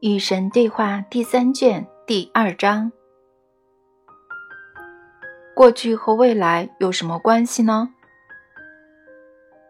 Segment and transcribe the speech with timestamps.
[0.00, 2.92] 与神对话第三卷第二章：
[5.56, 7.88] 过去和未来有什么关系呢？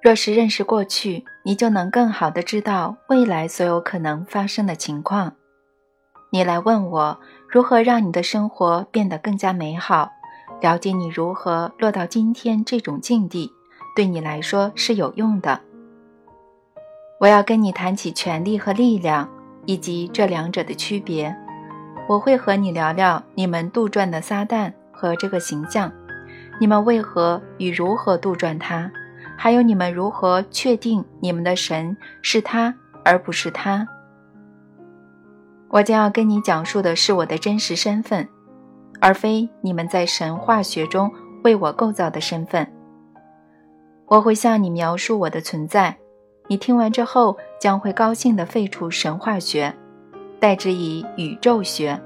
[0.02, 5.32] 若是认识过去，你就能更好的知道未来所有可能发生的情况。
[6.30, 7.18] 你来问我
[7.48, 10.10] 如何让你的生活变得更加美好，
[10.60, 13.50] 了解你如何落到今天这种境地，
[13.96, 15.58] 对你来说是有用的。
[17.18, 19.26] 我要跟你谈起权力和力量，
[19.68, 21.34] 以及这两者的区别。
[22.08, 25.92] 我会和你聊聊你们杜撰的撒旦和这个形象，
[26.58, 28.90] 你们为何与如何杜撰它，
[29.36, 33.86] 还有你们如何确定你们的神是他而不是他。
[35.68, 38.26] 我将要跟你讲述的是我的真实身份，
[39.02, 41.12] 而非你们在神话学中
[41.44, 42.66] 为我构造的身份。
[44.06, 45.94] 我会向你描述我的存在。
[46.46, 49.74] 你听完之后将会高兴地废除神话学，
[50.38, 52.00] 代之以宇宙学。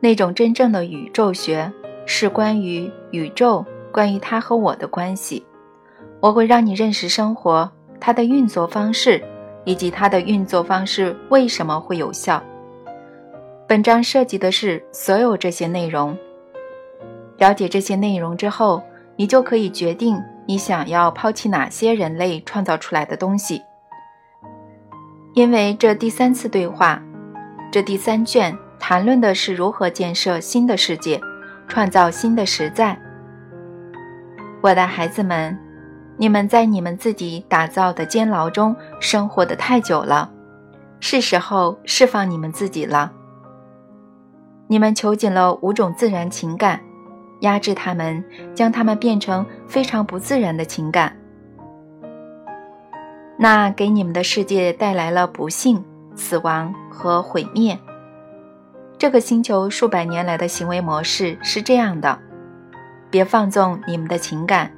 [0.00, 1.72] 那种真正的宇宙学
[2.04, 5.44] 是关于宇宙，关于它和我的关系。
[6.20, 9.22] 我会让你认识生活，它的运作方式，
[9.64, 12.42] 以及它的运作方式为什么会有效。
[13.66, 16.16] 本章涉及的是所有这些内容。
[17.38, 18.82] 了解这些内容之后，
[19.16, 20.22] 你就可以决定。
[20.48, 23.60] 你想要抛弃哪些人类创造出来的东西？
[25.36, 26.98] 因为这第三次对话，
[27.70, 31.20] 这第三卷谈论的是如何建设新的世界，
[31.68, 32.98] 创造新的实在。
[34.62, 35.54] 我的孩子们，
[36.16, 40.32] 你们在你们自己打造的监牢中生活的太久了，
[41.00, 43.12] 是时候释放你们自己了。
[44.68, 46.80] 你们囚禁了五种自然情感。
[47.40, 51.14] 压制他们，将他们变成非常不自然的情感，
[53.36, 55.84] 那给你们的世界带来了不幸、
[56.14, 57.78] 死亡和毁灭。
[58.98, 62.18] 这个星球数百年来的行为模式是这样的：
[63.10, 64.70] 别放纵你们的情感。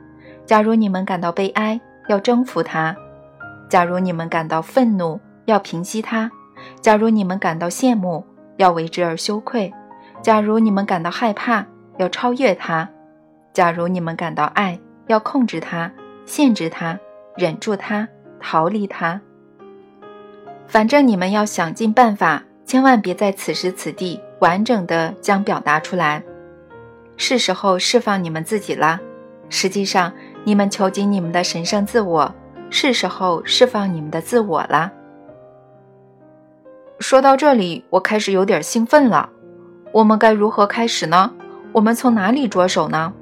[0.44, 2.94] 假如你们感到悲哀，要征服它；
[3.68, 6.28] 假如你们感到愤怒，要平息它；
[6.80, 8.26] 假如你们感到羡慕，
[8.56, 9.70] 要为之而羞愧；
[10.22, 11.66] 假如你们感到害怕。
[11.98, 12.88] 要超越它。
[13.52, 15.90] 假如你们感到爱，要控制它、
[16.24, 16.96] 限制它、
[17.36, 18.06] 忍住它、
[18.40, 19.20] 逃离它。
[20.66, 26.22] 反正你们要想尽办法，千万别在此时此地完整的将表达出来。
[27.16, 29.00] 是时候释放你们自己了。
[29.48, 30.12] 实际上，
[30.44, 32.34] 你们囚禁你们的神圣自我，
[32.70, 34.92] 是时候释放你们的自我了。
[37.00, 39.30] 说到这里，我开始有点兴奋了。
[39.92, 41.32] 我们该如何开始呢？
[41.72, 43.12] 我们从哪里着手呢？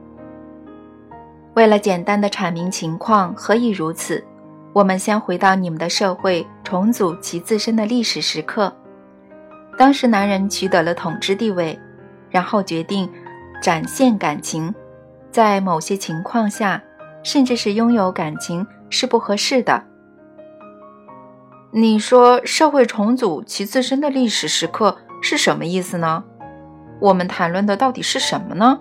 [1.55, 4.23] 为了简单的阐明情况，何以如此？
[4.77, 8.71] 我们先回到你们的社会，重组其自身的历史时刻。
[9.79, 11.81] 当时男人取得了统治地位，
[12.29, 13.11] 然后决定
[13.63, 14.75] 展现感情，
[15.31, 16.83] 在某些情况下，
[17.23, 19.83] 甚至是拥有感情是不合适的。
[21.71, 26.23] 你说社会重组其自身的历史时刻是什么意思呢？
[27.01, 28.79] 我们谈论的到底是什么呢？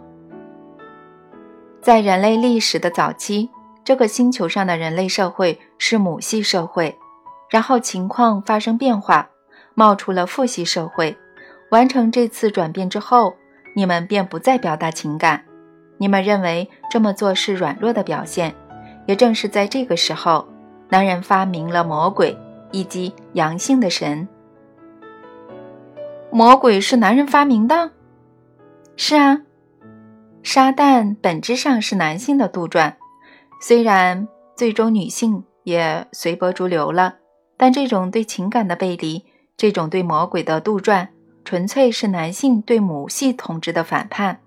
[1.81, 3.49] 在人类历史的早期，
[3.85, 6.97] 这个星球上的人类社会是母系社会，
[7.51, 9.29] 然后情况发生变化，
[9.75, 11.15] 冒出了父系社会。
[11.69, 13.35] 完成这次转变之后，
[13.75, 15.45] 你们便不再表达情感，
[15.99, 18.55] 你们认为这么做是软弱的表现。
[19.05, 20.47] 也正是在这个时候，
[20.89, 22.35] 男人发明了魔鬼
[22.71, 24.27] 以及阳性的神。
[26.31, 27.91] 魔鬼是男人发明的？
[28.97, 29.41] 是啊，
[30.43, 32.93] 撒旦本质上是男性的杜撰，
[33.67, 37.15] 虽然最终女性也随波逐流了，
[37.57, 39.25] 但这种对情感的背离，
[39.57, 41.07] 这种对魔鬼的杜撰，
[41.43, 44.41] 纯粹是男性对母系统治的反叛。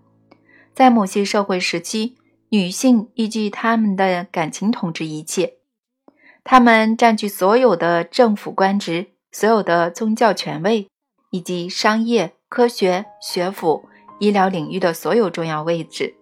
[0.72, 2.14] 在母系社会时期，
[2.50, 5.54] 女性依据他们的感情统治一切，
[6.44, 10.87] 他们占据所有的政府官职、所有的宗教权位，
[11.32, 13.88] 以及商业、科学、学府。
[14.20, 16.14] 医疗领域的所有重要位置。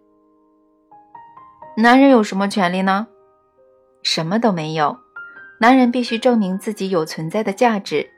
[1.78, 3.06] 男人有什么权利呢？
[4.02, 4.96] 什么都没有。
[5.60, 8.08] 男人必须证明自己有存在的价值，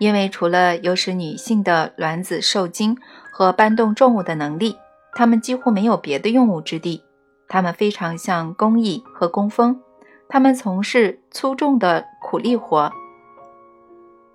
[0.00, 2.98] 因为除了有使女性的卵子受精
[3.30, 4.76] 和搬动重物的能力，
[5.12, 7.04] 他们几乎没有别的用武之地。
[7.46, 9.80] 他们非常像工蚁和工蜂，
[10.28, 12.90] 他们从事粗重的苦力活，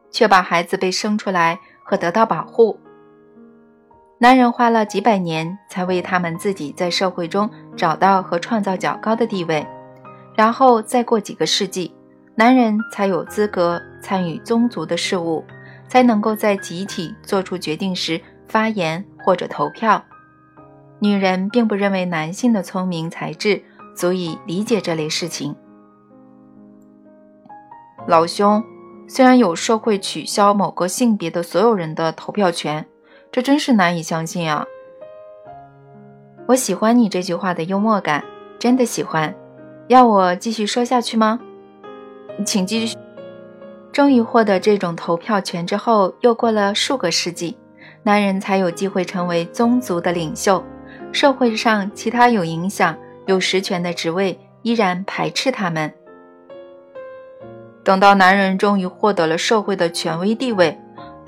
[0.10, 2.80] 确保孩子被生出来和得到保护。
[4.22, 9.66] 男人花了几百年才为他们自己在社会中找到和创造较高的地位，
[10.36, 11.96] 然后再过几个世纪，
[12.36, 15.46] 男人才有资格参与宗族的事务，
[15.88, 20.04] 才能够在集体做出决定时发言或者投票。
[21.00, 23.64] 女人并不认为男性的聪明才智
[23.96, 25.56] 足以理解这类事情。
[28.06, 28.62] 老兄，
[29.08, 32.86] 虽然有社会取消某个性别的所有人的投票权，
[33.32, 34.66] 这真是难以相信啊！
[36.48, 38.24] 我喜欢你这句话的幽默感，
[38.58, 39.34] 真的喜欢。
[39.88, 41.40] 要我继续说下去吗？
[42.44, 42.98] 请继续。
[43.92, 47.56] 终于获得这种投票权之后，又过了数个世纪，
[48.02, 50.64] 男人才有机会成为宗族的领袖。
[51.12, 52.98] 社会上其他有影响、
[53.28, 55.92] 有实权的职位依然排斥他们。
[57.84, 60.80] 等到男人终于获得了社会的权威地位，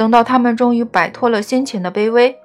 [0.01, 2.35] 等到他们终于摆脱了先前的卑微，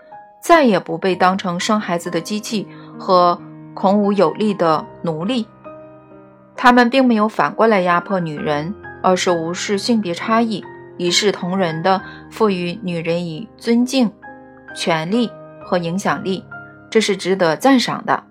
[0.42, 2.68] 再也不被当成生孩子的机器
[2.98, 3.40] 和
[3.72, 5.48] 孔武有力的奴隶，
[6.54, 10.62] 他们并没有反过来压迫女人，而是无视性别差异，
[10.98, 11.98] 一视同仁地
[12.30, 14.12] 赋予女人以尊敬、
[14.74, 15.30] 权利
[15.64, 16.44] 和影响力。
[16.90, 18.22] 这是值得赞赏的。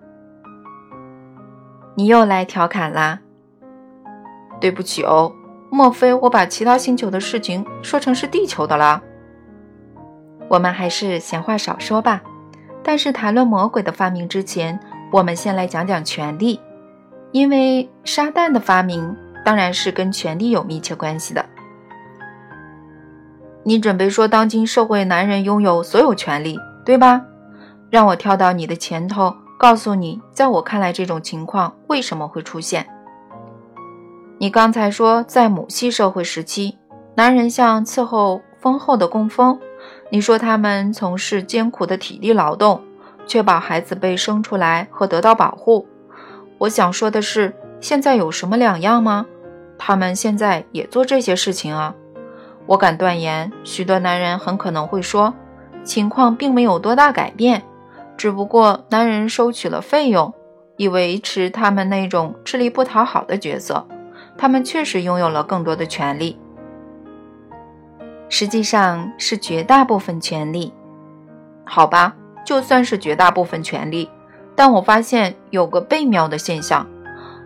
[1.95, 3.22] 你又来调侃啦？
[4.62, 5.33] 对不起哦，
[5.72, 9.01] 莫非我把其他星球的事情说成是地球的了？
[10.48, 12.22] 我们还是闲话少说吧。
[12.84, 14.80] 但是谈论魔鬼的发明之前，
[15.12, 16.60] 我们先来讲讲权力，
[17.32, 21.44] 因为沙旦的发明当然是跟权力有密切关系的。
[23.64, 27.24] 你准备说，当今社会男人拥有所有权利，对吧？
[27.90, 32.86] 让我跳到你的前头，告诉你，在我看来，这种情况为什么会出现？
[34.38, 36.78] 你刚才说，在母系社会时期，
[37.16, 39.58] 男人像伺候丰厚的供奉，
[40.16, 42.82] 你说他们从事艰苦的体力劳动，
[43.28, 45.86] 确保孩子被生出来和得到保护。
[46.58, 49.26] 我想说的是，现在有什么两样吗？
[49.78, 51.94] 他们现在也做这些事情啊。
[52.66, 55.34] 我敢断言，许多男人很可能会说，
[55.84, 57.62] 情况并没有多大改变。
[58.16, 60.34] 只不过男人收取了费用，
[60.78, 63.86] 以维持他们那种吃力不讨好的角色。
[64.38, 66.40] 他们确实拥有了更多的权利，
[68.30, 70.74] 实际上是绝大部分权利。
[71.63, 74.10] 好吧，就算是绝大部分权利，
[74.56, 76.86] 但我发现有个被妙的现象：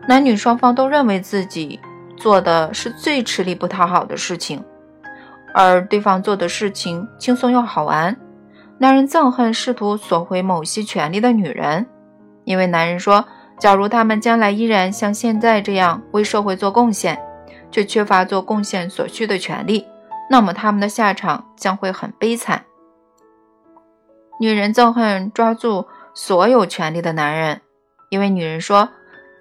[0.07, 1.79] 男女双方都认为自己
[2.17, 4.63] 做的是最吃力不讨好的事情，
[5.53, 8.15] 而对方做的事情轻松又好玩。
[8.77, 11.85] 男人憎恨试图索回某些权利的女人，
[12.43, 13.25] 因为男人说，
[13.57, 17.17] 假如他们将来依然像现在这样为社会做贡献，
[17.71, 19.85] 却缺乏做贡献所需的权利，
[20.29, 22.65] 那么他们的下场将会很悲惨。
[24.39, 27.61] 女人憎恨抓住所有权利的男人，
[28.09, 28.89] 因为女人说，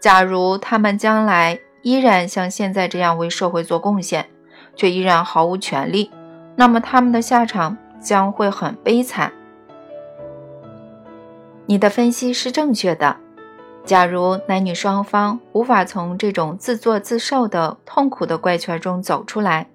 [0.00, 4.29] 假如他们将来依然像现在这样为社会做贡献，
[4.75, 6.11] 却依然毫无权利，
[6.56, 7.76] 那么他们的下场。
[8.00, 9.32] 将会很悲惨。
[11.67, 13.17] 你的分析是正确的。
[13.85, 19.69] 假如男女双方无法从这种自作自受的痛苦的怪圈中走出来，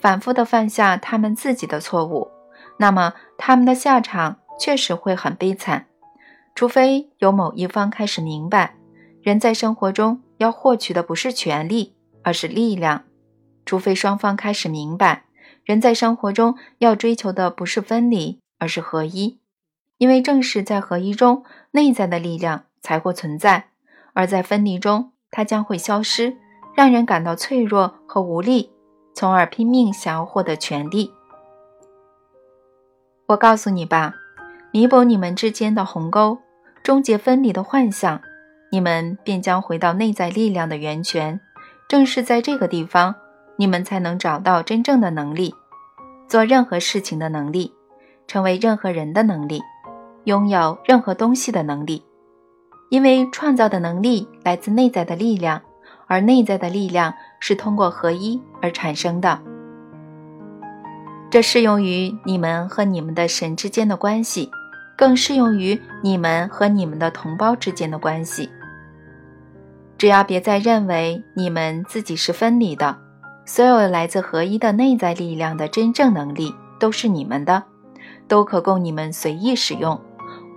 [0.00, 2.30] 反复的犯下他们自己的错误，
[2.78, 5.86] 那么他们的下场确实会很悲惨。
[6.54, 8.74] 除非有某一方开始明白，
[9.22, 13.02] 人在生活中要获取的不是权力，而是力量；
[13.64, 15.24] 除非双方开始明白。
[15.64, 19.38] 人在生活中要追求的不是分离，而是合一，
[19.98, 23.64] 因为正是在合一中，内在的力量才会存在；
[24.14, 26.36] 而在分离中，它将会消失，
[26.74, 28.70] 让人感到脆弱和无力，
[29.14, 31.12] 从而拼命想要获得权利。
[33.26, 34.14] 我告诉你吧，
[34.72, 36.38] 弥补你们之间的鸿沟，
[36.82, 38.20] 终结分离的幻想，
[38.72, 41.40] 你们便将回到内在力量的源泉。
[41.88, 43.14] 正是在这个地方，
[43.56, 45.54] 你们才能找到真正的能力。
[46.28, 47.74] 做任何事情的能力，
[48.28, 49.60] 成为任何人的能力，
[50.24, 52.04] 拥有任何东西的能力，
[52.88, 55.60] 因为创造的能力来自内在的力量，
[56.06, 59.40] 而内在的力量是通过合一而产生的。
[61.28, 64.50] 这适用于你们和你们的神之间的关系，
[64.96, 68.48] 更适用于你们和你们的同胞之间的关系。
[69.96, 72.96] 只要别再认为你们自己是分离的。
[73.46, 77.64] 所有来自合一的内在力量的真正能力都是你们的，
[78.28, 80.00] 都可供你们随意使用。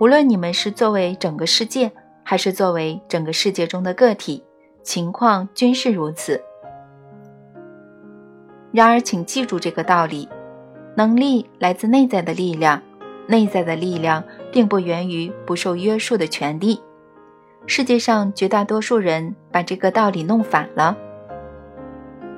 [0.00, 1.90] 无论你们是作为整个世界，
[2.22, 4.44] 还是作为整个世界中的个体，
[4.82, 6.40] 情况均是如此。
[8.74, 10.28] 然而，请记住这个道理：
[10.96, 12.82] 能力来自内在的力量，
[13.28, 16.80] 内在的力量并不源于不受约束的权利。
[17.68, 20.98] 世界上绝大多数人把这个道理弄反了。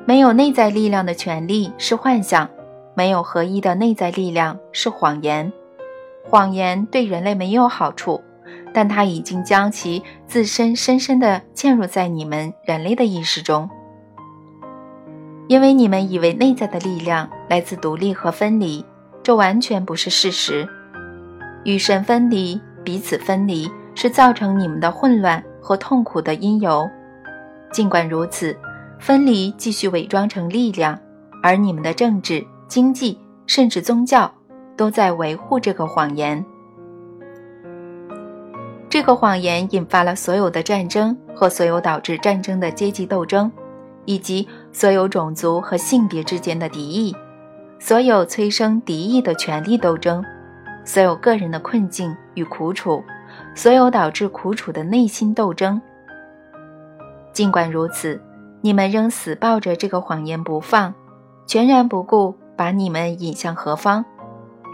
[0.05, 2.47] 没有内在力量的权利是幻想，
[2.95, 5.51] 没有合一的内在力量是谎言。
[6.23, 8.23] 谎言对人类没有好处，
[8.75, 13.71] 但它已经将其自身深深地嵌入在你们人类的意识中。
[15.49, 18.85] 因为你们以为内在的力量来自独立和分离，
[19.23, 20.69] 这完全不是事实。
[21.65, 26.89] 与神分离，彼此分离，是造成你们的混乱和痛苦的因由。
[27.71, 28.57] 尽管如此，
[28.99, 30.99] 分离继续伪装成力量，
[31.45, 34.33] 而你们的政治、经济甚至宗教
[34.77, 36.45] 都在维护这个谎言。
[38.89, 43.51] 这个谎言引发了所有的战争和所有导致战争的阶级斗争。
[44.09, 47.17] 以及所有种族和性别之间的敌意，
[47.79, 50.23] 所有催生敌意的权力斗争，
[50.85, 53.03] 所有个人的困境与苦楚，
[53.55, 55.81] 所有导致苦楚的内心斗争。
[57.33, 58.21] 尽管如此，
[58.61, 60.93] 你们仍死抱着这个谎言不放，
[61.47, 64.05] 全然不顾把你们引向何方，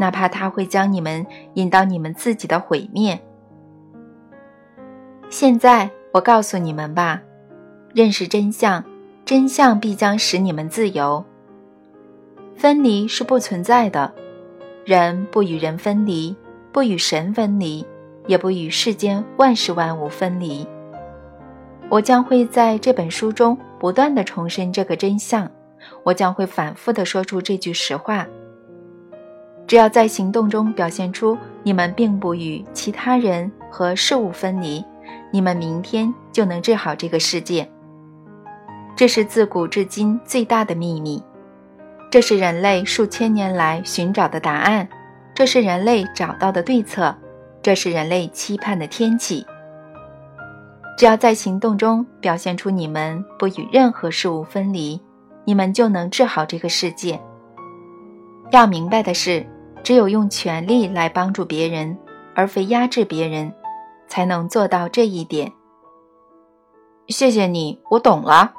[0.00, 3.22] 哪怕他会将你们引到你们自己的毁灭。
[5.30, 7.22] 现在，我告诉你们吧，
[7.94, 8.84] 认识真相。
[9.32, 11.24] 真相必将使你们自由。
[12.54, 14.12] 分离是不存在的，
[14.84, 16.36] 人不与人分离，
[16.70, 17.82] 不与神分离，
[18.26, 20.68] 也不与世间万事万物分离。
[21.88, 25.50] 我将会在这本书中不断的重申这个真相，
[26.02, 28.26] 我将会反复的说出这句实话。
[29.66, 34.84] 只要在行动中表现出你们并不与其他人和事物分离，
[35.30, 37.66] 你们明天就能治好这个世界。
[39.02, 41.20] 这是自古至今最大的秘密，
[42.08, 44.88] 这是人类数千年来寻找的答案，
[45.34, 47.12] 这是人类找到的对策，
[47.60, 49.44] 这是人类期盼的天启。
[50.96, 55.02] 只要在行动中表现出你们不与任何事物分离，
[55.44, 57.20] 你们就能治好这个世界。
[58.52, 59.44] 要明白的是，
[59.82, 61.98] 只有用权力来帮助别人，
[62.36, 63.52] 而非压制别人，
[64.06, 65.52] 才能做到这一点。
[67.08, 68.54] 谢谢你，我懂了。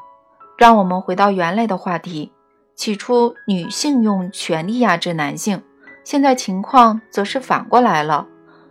[0.63, 2.31] 让我们回到原来的话题。
[2.73, 5.61] 起初，女性用权力压制男性，
[6.05, 8.25] 现在情况则是反过来了。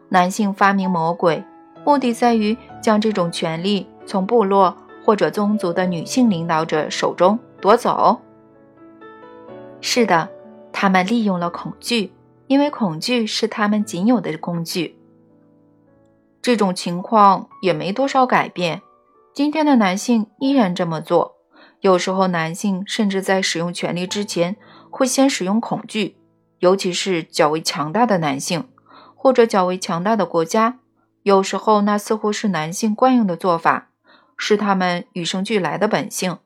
[0.08, 1.44] 男性发明魔鬼，
[1.84, 8.18] 目的在于将这种权力从部落或者宗族的女性领导者手中夺走。
[9.82, 10.30] 是的，
[10.72, 12.10] 他们利用了恐惧，
[12.46, 14.96] 因为恐惧是他们仅有的工具。
[16.40, 18.80] 这种情况也没多少改变，
[19.34, 21.36] 今天的男性依然这么做。
[21.82, 24.56] 有时候，男性甚至在使用权力之前，
[24.88, 26.16] 会先使用恐惧，
[26.60, 28.68] 尤其是较为强大的男性
[29.16, 30.78] 或者较为强大的国家。
[31.24, 33.90] 有时候，那似乎是男性惯用的做法，
[34.36, 36.38] 是他们与生俱来的本性。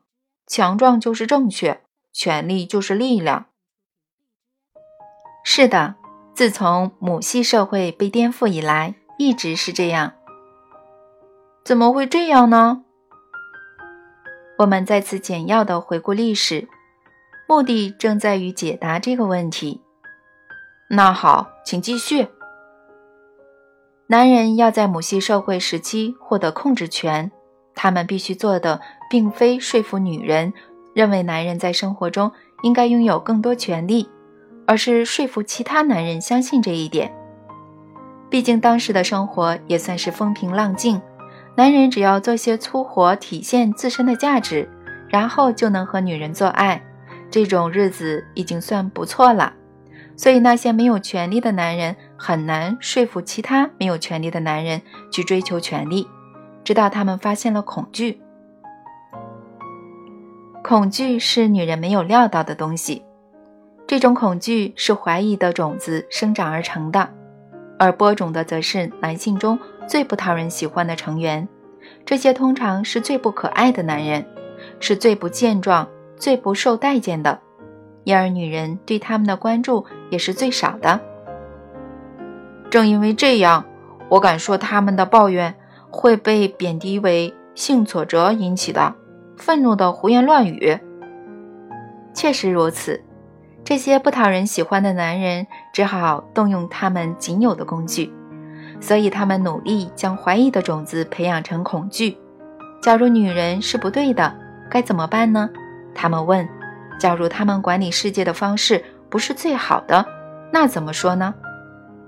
[0.46, 1.82] 强壮就是正确，
[2.14, 3.44] 权力就是力量。
[5.44, 5.96] 是的，
[6.34, 10.14] 自从母系社会被颠覆以来，一直是这样。
[11.62, 12.85] 怎么会这样呢？
[14.58, 16.66] 我们再次简要的回顾历史，
[17.46, 19.82] 目的正在于解答这个问题。
[20.88, 22.28] 那好，请继续。
[24.06, 27.30] 男人要在母系社会时期获得控制权，
[27.74, 30.54] 他们必须做的并非说服女人
[30.94, 32.32] 认为男人在生活中
[32.62, 34.08] 应该拥有更多权利，
[34.66, 37.12] 而是说服其他男人相信这一点。
[38.30, 41.02] 毕竟当时的生活也算是风平浪静。
[41.56, 44.68] 男人只要做些粗活，体现自身的价值，
[45.08, 46.82] 然后就能和女人做爱，
[47.30, 49.54] 这种日子已经算不错了。
[50.16, 56.06] 所以那些没有权利的男人很难说服其他没有权利的男人去追求权利，
[56.62, 58.20] 直到他们发现了恐惧。
[60.62, 63.02] 恐惧是女人没有料到的东西，
[63.86, 67.08] 这种恐惧是怀疑的种子生长而成的，
[67.78, 69.58] 而播种的则是男性中。
[69.86, 71.48] 最不讨人喜欢的成员，
[72.04, 74.26] 这些通常是最不可爱的男人，
[74.80, 77.40] 是最不健壮、最不受待见的，
[78.04, 81.00] 因而女人对他们的关注也是最少的。
[82.68, 83.64] 正因为这样，
[84.08, 85.54] 我敢说他们的抱怨
[85.88, 88.94] 会被贬低为性挫折引起的
[89.36, 90.78] 愤怒的胡言乱语。
[92.12, 93.00] 确实如此，
[93.62, 98.12] 这些不讨人喜欢的男人只好动用他们仅有的工具。
[98.80, 102.16] 所以，他们努力将怀疑的种子培养成恐惧。
[102.80, 104.32] 假如女人是不对的，
[104.70, 105.48] 该怎么办呢？
[105.94, 106.48] 他们问。
[106.98, 110.06] 假如他们管理世界的方式不是最好的，
[110.50, 111.34] 那怎么说呢？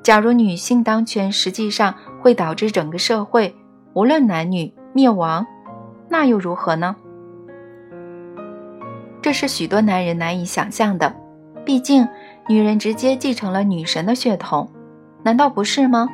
[0.02, 3.54] 假如女性当权实际上会导致整个社会，
[3.92, 5.46] 无论男女灭亡，
[6.08, 6.96] 那又如何呢？
[9.20, 11.14] 这是许多男人难以想象的。
[11.66, 12.08] 毕竟，
[12.48, 14.70] 女人直接继承了女神的血统，
[15.22, 16.08] 难道不是吗？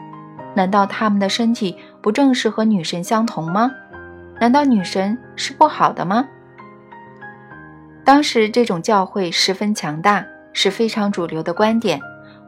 [0.54, 3.70] 难道他们的身体不正是和女神相同吗？
[4.40, 6.26] 难道女神是不好的吗？
[8.04, 12.00] 当时这种教会十分强大，是非常主流的观点。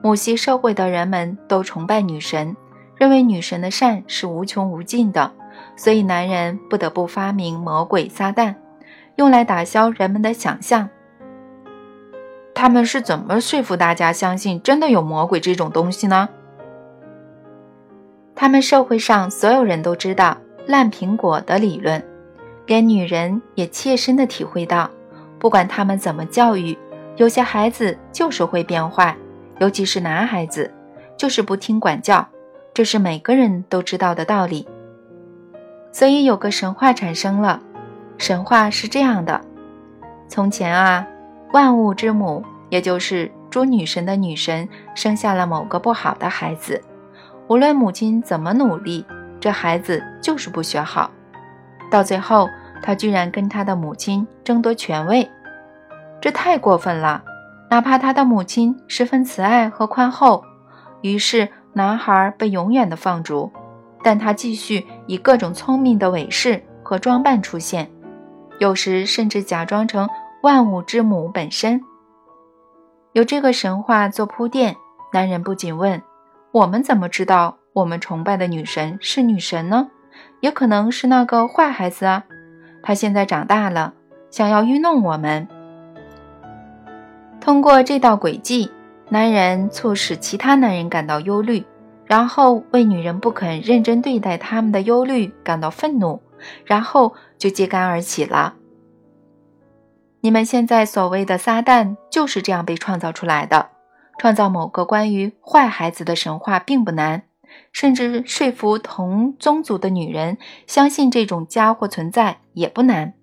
[0.03, 2.57] 母系社会的人们都崇拜女神，
[2.97, 5.33] 认为女神的善是无穷无尽的，
[5.77, 8.55] 所以男人不得不发明魔鬼撒旦，
[9.17, 10.91] 用来打消人们的想象。
[12.55, 16.29] 他们是怎么说服大家相信真的有魔鬼这种东西呢？
[18.37, 22.01] 他们社会上所有人都知道烂苹果的理论，
[22.67, 24.91] 连女人也切身的体会到，
[25.39, 26.77] 不管他们怎么教育，
[27.17, 29.17] 有些孩子就是会变坏，
[29.59, 30.71] 尤其是男孩子，
[31.17, 32.29] 就是不听管教，
[32.75, 34.69] 这是每个人都知道的道理。
[35.91, 37.63] 所以有个神话产生了，
[38.19, 39.41] 神话是这样的：
[40.29, 41.07] 从前啊，
[41.53, 46.83] 万物之母，也就是诸女神的女神，生下了某个不好的孩子。
[47.49, 49.05] 无论母亲怎么努力，
[49.39, 51.11] 这孩子就是不学好。
[51.91, 52.49] 到最后，
[52.83, 55.31] 他居然跟他的母亲争夺权位，
[56.21, 57.23] 这太过分了。
[57.71, 60.43] 哪怕他的母亲十分慈爱和宽厚，
[61.03, 63.53] 于是男孩被永远的放逐，
[64.03, 67.91] 但他继续以各种聪明的伪饰和装扮出现，
[68.59, 70.09] 有时甚至假装成
[70.43, 71.81] 万物之母本身。
[73.13, 74.77] 有这个神话做铺垫，
[75.13, 76.03] 男人不仅问。
[76.57, 79.91] 我们怎么知道我们崇拜的女神是女神呢？
[80.41, 82.25] 也可能是那个坏孩子啊！
[82.83, 83.93] 他现在长大了，
[84.31, 85.47] 想要愚弄我们。
[87.43, 88.73] 通过这道诡计，
[89.11, 91.63] 男人促使其他男人感到忧虑，
[92.07, 96.23] 然后为女人不肯认真对待他们的忧虑感到愤怒，
[96.65, 98.55] 然后就揭竿而起了。
[100.23, 103.76] 你们现在所谓的撒旦就是这样被创造出来的。
[104.19, 107.25] 创造某个关于坏孩子的神话并不难，
[107.73, 113.15] 甚至说服同宗族的女人相信这种家伙存在也不难。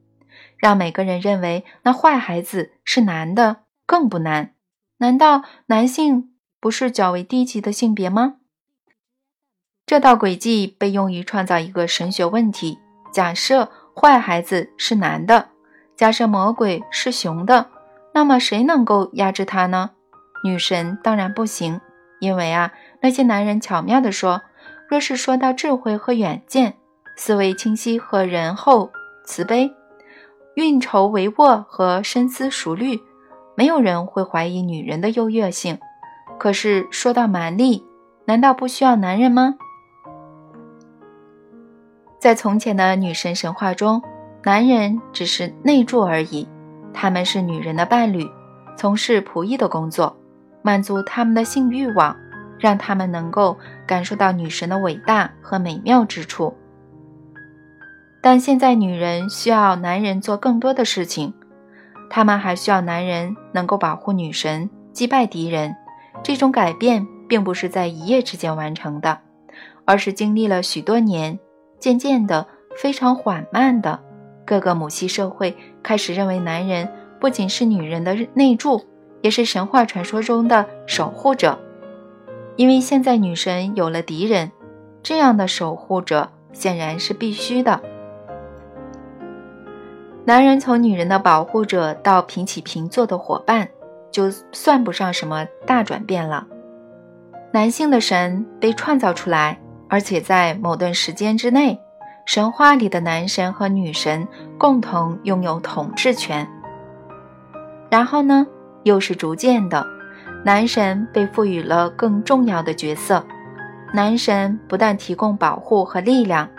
[0.58, 4.54] 让每个人认为那坏孩子是男的更不难。
[5.00, 8.36] 难道男性不是较为低级的性别吗？
[9.86, 12.80] 这道诡计被用于创造一个神学问题：
[13.12, 15.50] 假设坏孩子是男的，
[15.98, 17.70] 假设魔鬼是雄的，
[18.14, 19.92] 那么谁能够压制他呢？
[20.44, 21.80] 女神当然不行，
[22.20, 24.42] 因为啊，那些男人巧妙地说，
[24.90, 26.76] 若是说到智慧和远见、
[27.16, 28.92] 思维清晰和仁厚
[29.26, 29.72] 慈悲、
[30.56, 33.00] 运筹帷幄和深思熟虑，
[33.56, 35.80] 没有人会怀疑女人的优越性。
[36.38, 37.86] 可是说到蛮力，
[38.26, 39.56] 难道不需要男人吗？
[42.20, 44.02] 在从前的女神神话中，
[44.44, 46.48] 男人只是内助而已，
[46.94, 48.30] 他们是女人的伴侣，
[48.76, 50.18] 从事仆役的工作。
[50.64, 52.18] 满足他们的性欲望，
[52.58, 56.58] 让他们能够感受到女神的伟大和美妙之处。
[58.22, 61.34] 但现在，女人需要男人做更多的事情，
[62.10, 65.76] 他们还需要男人能够保护女神、击败敌人。
[66.24, 69.20] 这种改变并不是在一夜之间完成的，
[69.84, 71.38] 而是经历了许多年，
[71.80, 72.48] 渐渐的、
[72.78, 74.00] 非常缓慢的，
[74.46, 76.88] 各个母系社会开始认为男人
[77.20, 78.82] 不仅是女人的内助。
[79.24, 81.58] 也是神话传说中的守护者，
[82.58, 84.52] 因为现在女神有了敌人，
[85.02, 87.82] 这样的守护者显然是必须的。
[90.26, 93.70] 男人从女人的保护者到平起平坐的伙伴，
[94.12, 96.46] 就算不上什么大转变了。
[97.54, 99.58] 男性的神被创造出来，
[99.88, 101.80] 而且在某段时间之内，
[102.26, 106.46] 神话里的男神和女神共同拥有统治权。
[107.90, 108.46] 然后呢？
[108.84, 109.86] 又是逐渐的，
[110.44, 113.26] 男神被赋予了更重要的角色。
[113.94, 116.50] 男神不但提供保护和力量，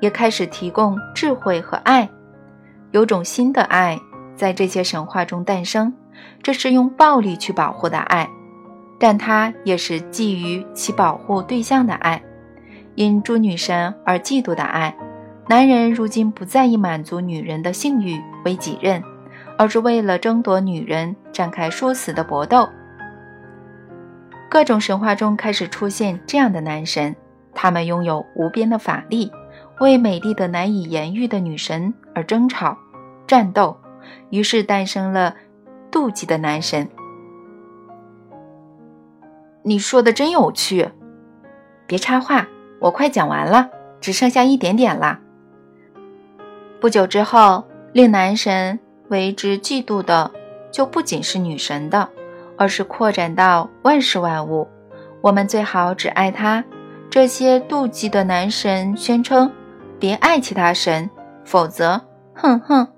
[0.00, 2.08] 也开始提供智慧和爱。
[2.92, 3.98] 有种新的爱
[4.36, 5.92] 在这些神话中诞生，
[6.42, 8.28] 这是用暴力去保护的爱，
[9.00, 12.22] 但它也是基于其保护对象的爱，
[12.94, 14.96] 因诸女神而嫉妒的爱。
[15.48, 19.02] 男人如今不再以满足女人的性欲为己任。
[19.56, 22.68] 而是为了争夺女人展开殊死的搏斗。
[24.50, 27.14] 各种神话中开始出现这样的男神，
[27.54, 29.32] 他们拥有无边的法力，
[29.80, 32.76] 为美丽的难以言喻的女神而争吵、
[33.26, 33.76] 战斗，
[34.30, 35.34] 于是诞生了
[35.90, 36.88] 妒忌的男神。
[39.62, 40.88] 你说的真有趣，
[41.86, 42.46] 别插话，
[42.80, 45.18] 我快讲完了，只剩下一点点了。
[46.80, 48.78] 不久之后，令男神。
[49.08, 50.30] 为之嫉妒的，
[50.70, 52.08] 就不仅是女神的，
[52.56, 54.66] 而是扩展到万事万物。
[55.20, 56.64] 我们最好只爱他。
[57.10, 59.50] 这些妒忌的男神宣称
[60.00, 61.08] ：“别爱其他神，
[61.44, 62.00] 否则，
[62.34, 62.88] 哼哼。”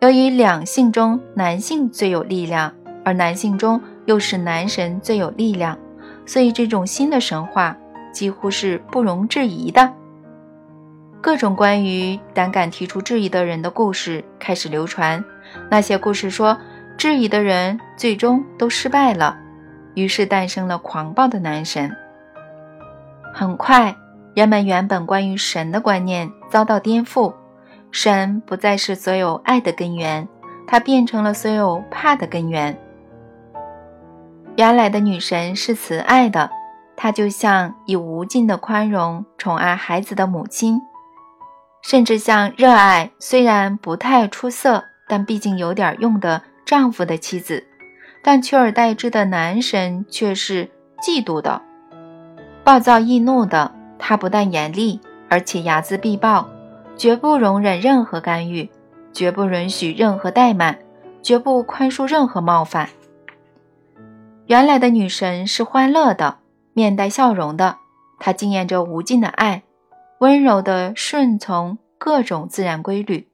[0.00, 5.78] 由于两性中男性最有力量，而男性中又是男神最有力量，
[6.26, 7.76] 所以这种新的神话
[8.12, 9.92] 几乎是不容置疑的。
[11.22, 15.22] 各种关于胆敢提出质疑的人的故事开始流传。
[15.70, 16.56] 那些故事说，
[16.96, 19.36] 质疑的人最终都失败了，
[19.94, 21.94] 于是诞生了狂暴的男神。
[23.34, 23.94] 很快，
[24.34, 27.34] 人们原本关于神的观念遭到颠覆，
[27.92, 30.26] 神不再是所有爱的根源，
[30.66, 32.78] 它变成了所有怕的根源。
[34.56, 36.50] 原来的女神是慈爱的，
[36.96, 40.80] 她就像以无尽的宽容宠爱孩子的母亲。
[41.82, 47.66] 甚至像热爱虽然不太出色，但毕竟有点用的丈夫的妻子，
[48.22, 50.68] 但取而代之的男神却是
[51.02, 51.62] 嫉妒的、
[52.62, 53.72] 暴躁易怒的。
[53.98, 56.48] 他不但严厉，而且睚眦必报，
[56.96, 58.70] 绝不容忍任何干预，
[59.12, 60.78] 绝不允许任何怠慢，
[61.22, 62.88] 绝不宽恕任何冒犯。
[64.46, 66.38] 原来的女神是欢乐的，
[66.72, 67.76] 面带笑容的，
[68.18, 69.62] 她惊艳着无尽的爱。
[70.20, 73.28] 温柔的顺从各种自然规律，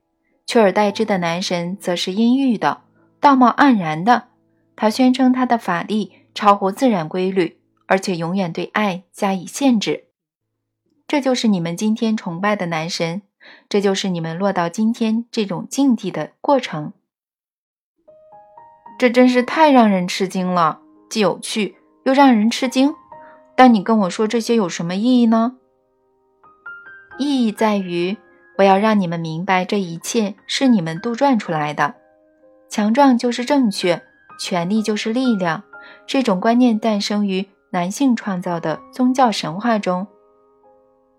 [0.46, 2.82] 取而代之的男神则是阴郁的、
[3.18, 4.28] 道貌岸然的。
[4.76, 10.04] 他宣称他的法力超乎自然规律，而且永远对爱加以限制。
[11.08, 13.22] 这就是你们今天崇拜的男神，
[13.68, 16.92] 这就是你们落到今天这种境地的过程。
[18.96, 20.78] 这真是太让人吃惊了，
[21.10, 22.94] 既有趣又让人吃惊。
[23.56, 25.56] 但你跟我说这些有什么意义呢？
[27.18, 28.16] 意义在于，
[28.58, 31.94] 我要让你们明白，这一切是你们杜撰出来的。
[32.68, 34.02] 强壮就是正确，
[34.38, 35.62] 权力就是力量。
[36.06, 40.06] 这种观念诞生于男性创造的宗教神话中。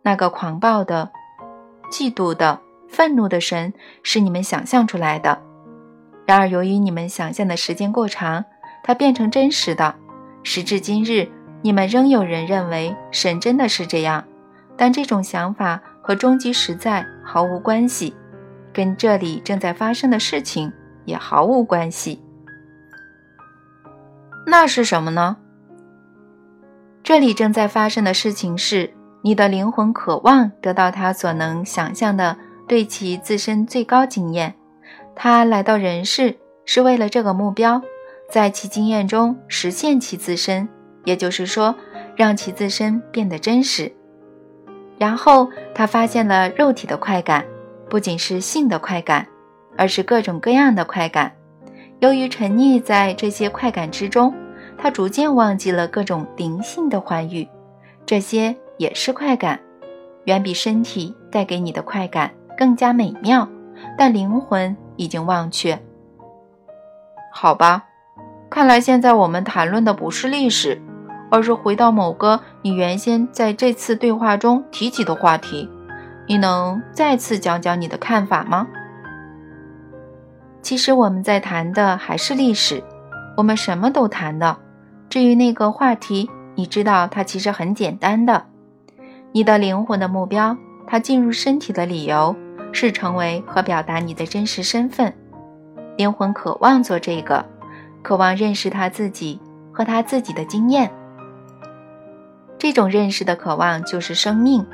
[0.04, 1.10] 那个狂暴的、
[1.92, 5.42] 嫉妒的、愤怒的神是你们想象出来的。
[6.26, 8.44] 然而，由于你们想象的时间过长，
[8.84, 9.96] 它变成真实的。
[10.44, 11.30] 时至今日，
[11.62, 14.24] 你们仍有人认为神真的是这样。
[14.78, 18.16] 但这种想法和终极实在毫无关系，
[18.72, 20.72] 跟这里正在发生的事情
[21.06, 22.22] 也毫无关系。
[24.46, 25.38] 那是什么呢？
[27.04, 32.38] 这里正在发生的事情是，你的灵魂渴望得到他所能想象的
[32.68, 34.56] 对其自身最高经验。
[35.16, 37.82] 他来到人世是为了这个目标，
[38.30, 40.70] 在其经验中实现其自身，
[41.04, 41.76] 也就是说，
[42.16, 43.92] 让其自身变得真实。
[44.98, 47.46] 然后他发现了肉体的快感，
[47.90, 49.28] 不仅是性的快感，
[49.78, 51.32] 而是各种各样的快感。
[52.00, 54.34] 由于沉溺在这些快感之中，
[54.78, 57.48] 他逐渐忘记了各种灵性的欢愉。
[58.06, 59.60] 这些也是快感，
[60.26, 63.48] 远比身体带给你的快感更加美妙，
[63.98, 65.78] 但灵魂已经忘却。
[67.32, 67.86] 好吧，
[68.50, 70.82] 看来现在我们谈论的不是历史。
[71.30, 75.70] 而是回到某个你原先在这次对话中提及的话题，
[76.28, 78.68] 你能再次讲讲你的看法吗？
[80.62, 82.84] 其实我们在谈的还是历史，
[83.38, 84.58] 我们什么都谈的。
[85.10, 88.46] 至于那个话题，你知道它其实很简单的。
[89.32, 92.36] 你的灵魂的目标，它进入身体的理由
[92.74, 95.14] 是成为和表达你的真实身份。
[95.98, 97.46] 灵魂渴望做这个，
[98.04, 99.40] 渴望认识他自己
[99.72, 100.92] 和他自己的经验。
[102.58, 104.66] 这种认识的渴望就是生命，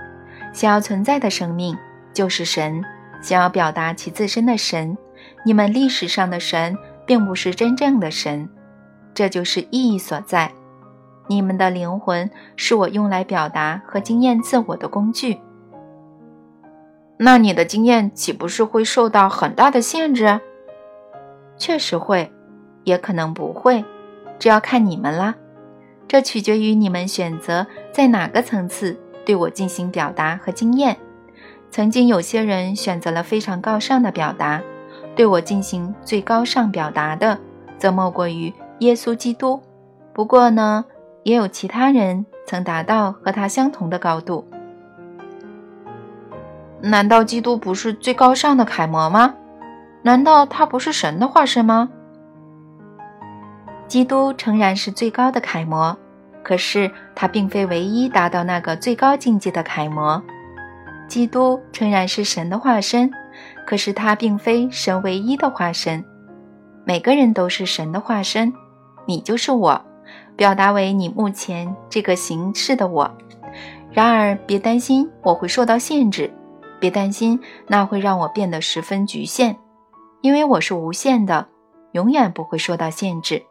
[0.53, 1.77] 想要存在的生命
[2.13, 2.83] 就是神，
[3.21, 4.97] 想要表达其自身的神。
[5.45, 8.49] 你们历史上的神并不是真正的神，
[9.13, 10.51] 这就是意义所在。
[11.27, 15.39] 你们的灵魂是我用来表达和经验自我的工具。
[17.17, 20.39] 那你的经验岂不是会受到很大的限制？
[21.57, 22.29] 确实会，
[22.83, 23.83] 也可能不会，
[24.39, 25.35] 这要看你们啦。
[26.07, 30.97] 这取决于你们选择在哪个层次对我进行表达和经验。
[31.71, 34.61] 曾经有些人选择了非常高尚的表达，
[35.15, 37.39] 对我进行最高尚表达的，
[37.77, 39.59] 则莫过于耶稣基督。
[40.13, 40.85] 不过呢，
[41.23, 44.45] 也有其他人曾达到和他相同的高度。
[46.79, 49.33] 难道基督不是最高尚的楷模吗？
[50.03, 51.89] 难道他不是神的化身吗？
[53.93, 55.95] 基督诚然是最高的楷模。
[56.41, 60.19] 可是他并非唯一达到那个最高境界的楷模。
[61.07, 63.11] 基督诚然是神的化身，
[63.67, 66.03] 可是他并非神唯一的化身。
[66.83, 68.51] 每个人都是神的化身，
[69.05, 69.79] 你就是我，
[70.35, 73.15] 表达为你目前这个形式的我。
[73.91, 76.33] 然而，别担心我会受到限制，
[76.79, 79.55] 别担心那会让我变得十分局限，
[80.21, 81.47] 因为我是无限的，
[81.91, 83.43] 永远不会受到限制。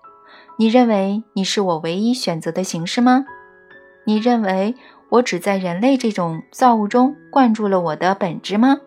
[0.58, 3.24] 你认为你是我唯一选择的形式吗？
[4.04, 4.74] 你认为
[5.08, 8.78] 我只在人类这种造物中灌注了我的本质吗？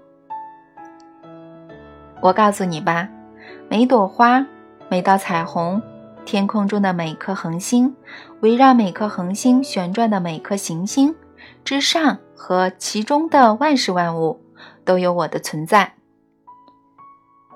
[2.22, 3.10] 我告诉你吧，
[3.70, 4.46] 每朵花，
[4.90, 5.82] 每道彩虹，
[6.24, 7.96] 天空中的每颗恒星，
[8.42, 11.16] 围绕每颗恒星旋转的每颗行星。
[11.64, 14.42] 之上和其中的万事万物
[14.84, 15.94] 都有我的存在。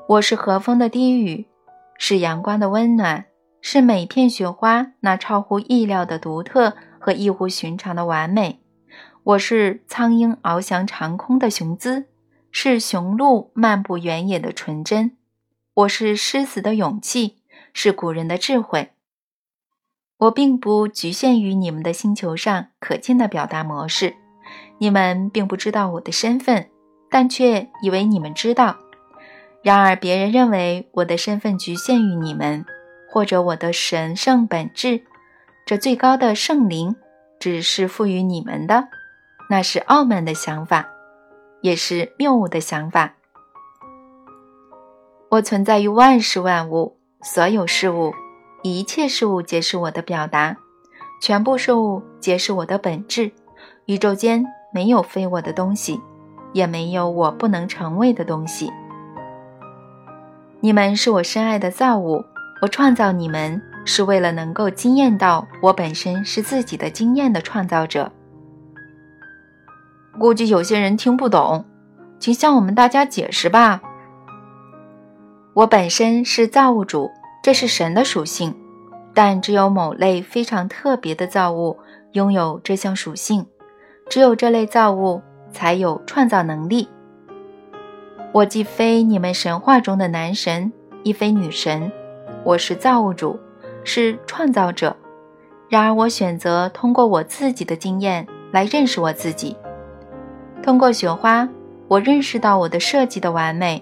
[0.08, 1.48] 我是和风的低语，
[1.98, 3.26] 是阳光的温暖，
[3.62, 8.60] 是每片雪花那超乎意料的独特和异乎寻常的完美。
[9.24, 12.06] 我是苍鹰翱翔长空的雄姿，
[12.52, 15.18] 是雄鹿漫步原野的纯真。
[15.74, 17.38] 我是狮子的勇气，
[17.74, 18.92] 是古人的智慧。
[20.18, 24.16] 我并不局限于你们的星球上可见的表达模式，
[24.80, 26.70] 你们并不知道我的身份，
[27.10, 28.78] 但却以为你们知道。
[29.62, 32.66] 然而，别人认为我的身份局限于你们，
[33.10, 35.02] 或者我的神圣本质，
[35.66, 36.96] 这最高的圣灵，
[37.40, 38.88] 只是赋予你们的。
[39.50, 40.88] 那是傲慢的想法，
[41.62, 43.14] 也是谬误的想法。
[45.30, 48.14] 我存在于万事万物，所有事物。
[48.62, 50.58] 一切事物皆是我的表达，
[51.22, 53.32] 全部事物皆是我的本质。
[53.86, 56.00] 宇宙间没有非我的东西，
[56.54, 58.72] 也没有我不能成为的东西。
[60.60, 62.24] 你们是我深爱的造物，
[62.62, 68.12] 我创造你们是为了能够惊艳到我本身是自己的经验的创造者。
[70.20, 71.66] 估计有些人听不懂，
[72.20, 73.82] 请向我们大家解释吧。
[75.54, 77.10] 我本身是造物主。
[77.42, 78.54] 这是神的属性，
[79.14, 81.80] 但只有某类非常特别的造物
[82.12, 83.48] 拥有这项属性，
[84.10, 86.90] 只有这类造物才有创造能力。
[88.34, 91.90] 我既非你们神话中的男神，亦非女神，
[92.44, 93.40] 我是造物主，
[93.84, 94.96] 是创造者。
[95.68, 99.56] 然而，我选择通过我自己的经验来认识我自己。
[100.64, 101.48] 通过雪花，
[101.88, 103.82] 我认识到我的设计的完美；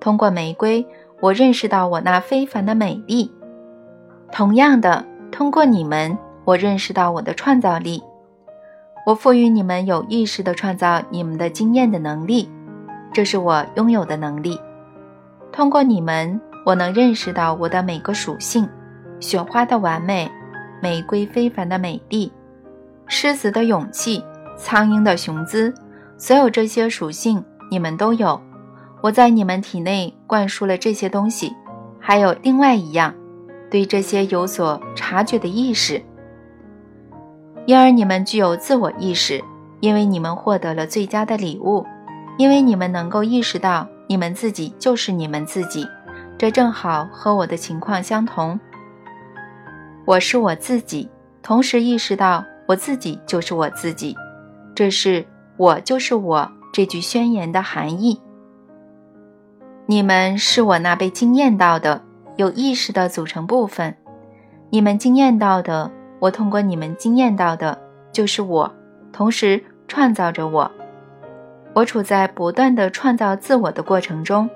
[0.00, 0.86] 通过玫瑰。
[1.20, 3.32] 我认识到我那非凡的美丽，
[4.30, 5.02] 同样的，
[5.32, 8.02] 通过你们，我认识到我的创造力。
[9.06, 12.50] 我赋予你们有意识地创造你们的经验的能力，
[13.10, 14.60] 这是我拥有的能力。
[15.50, 18.68] 通过你们，我能认识到我的每个属性：
[19.20, 20.30] 雪花的完美，
[20.80, 22.32] 玫瑰非凡的美丽，
[23.06, 24.24] 狮子的勇气，
[24.56, 25.72] 苍鹰的雄姿。
[26.16, 28.40] 所有这些属性，你们都有。
[29.02, 31.52] 我在你们体内灌输了这些东西，
[32.00, 33.12] 还有另外一样，
[33.70, 36.00] 对这些有所察觉的意识，
[37.66, 39.42] 因而你们具有自我意识，
[39.80, 41.84] 因为你们获得了最佳的礼物，
[42.38, 45.86] 因为你们能够意识到你们自己就是你们自己，
[46.36, 48.58] 这正好和我的情况相同。
[50.04, 51.08] 我是我自己，
[51.42, 54.16] 同时意识到我自己就是我自己，
[54.74, 55.24] 这是
[55.56, 58.20] 我就是我这句宣言的含义。
[59.86, 62.02] 你们是我那被惊艳到的
[62.36, 63.96] 有意识的组成部分，
[64.70, 67.78] 你们惊艳到的，我通过你们惊艳到的，
[68.12, 68.74] 就是我，
[69.12, 70.70] 同时创造着我。
[71.74, 74.48] 我处在不断的创造自我的过程中。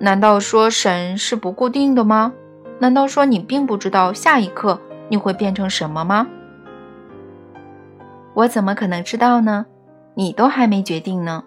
[0.00, 2.32] 难道说神是不固定的吗？
[2.78, 6.26] 难道说你并不知道下一刻你会变成什么吗？
[8.34, 9.66] 我怎么可能知道呢？
[10.14, 11.42] 你都还没决定呢。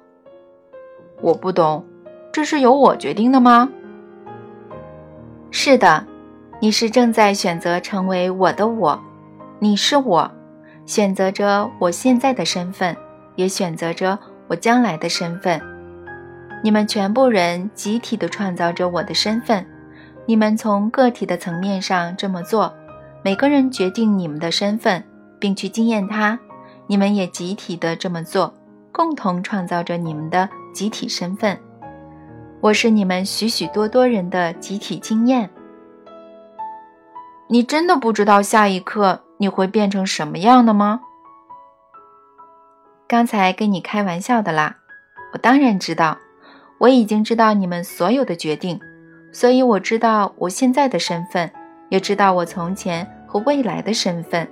[1.22, 1.86] 我不懂，
[2.34, 3.70] 这是由我决定的吗？
[5.52, 6.06] 是的，
[6.60, 9.02] 你是正在选择成为我的我，
[9.60, 10.30] 你是我，
[10.86, 12.96] 选择着我现在的身份，
[13.36, 15.62] 也选择着我将来的身份。
[16.62, 19.65] 你们全部人集体的创造着我的身份，
[20.26, 22.74] 你们从个体的层面上这么做，
[23.24, 25.04] 每个人决定你们的身份，
[25.39, 26.39] 并去经验它，
[26.88, 28.54] 你们也集体的这么做，
[28.91, 30.50] 共同创造着你们的。
[30.74, 31.60] 集体身份，
[32.62, 35.50] 我是你们许许多多人的集体经验。
[37.50, 41.02] 你真的不知道下一刻你会变成什么样的吗？
[43.06, 44.78] 刚才跟你开玩笑的啦，
[45.34, 46.17] 我当然知道，
[46.82, 48.80] 我已经知道你们所有的决定，
[49.32, 51.52] 所以我知道我现在的身份，
[51.89, 54.48] 也知道我从前和未来的身份。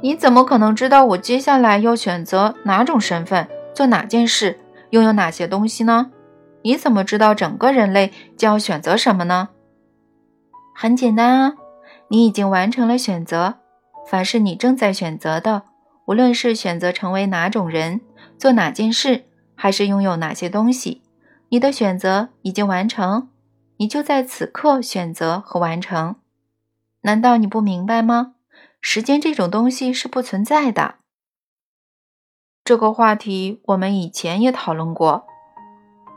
[0.00, 3.46] 你怎么可能知道我接下来要选择哪种身份？
[3.72, 4.58] 做哪件事，
[4.90, 6.10] 拥有哪些东西呢？
[6.62, 9.50] 你怎么知道整个人类将要选择什么呢？
[10.74, 11.54] 很简单啊，
[12.08, 13.54] 你已经完成了选择。
[14.08, 15.62] 凡是你正在选择的，
[16.06, 18.00] 无论是选择成为哪种人、
[18.36, 19.22] 做哪件事，
[19.62, 21.02] 还是拥有哪些东西，
[21.50, 23.28] 你的选择已经完成。
[23.76, 26.16] 你就在此刻选择和完成。
[27.02, 28.36] 难道你不明白吗？
[28.80, 30.94] 时间这种东西是不存在的。
[32.64, 35.26] 这个话题我们以前也讨论过，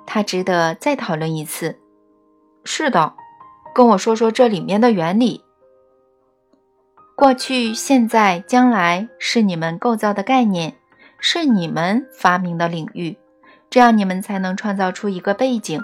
[0.05, 1.77] 它值得再讨论一次。
[2.63, 3.13] 是的。
[3.75, 5.43] 跟我说说这里面的原理。
[7.17, 10.77] 过去、现在、将来是你们构造的概念，
[11.19, 13.17] 是你们发明的领域，
[13.73, 15.81] 这样你们才能创造出一个背景，